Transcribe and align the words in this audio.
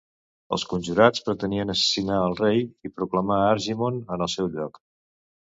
Els 0.55 0.63
conjurats 0.69 1.21
pretenien 1.27 1.73
assassinar 1.73 2.17
al 2.23 2.33
rei 2.41 2.65
i 2.89 2.93
proclamar 2.95 3.39
Argimon 3.51 4.01
en 4.17 4.27
el 4.29 4.33
seu 4.39 4.53
lloc. 4.59 4.83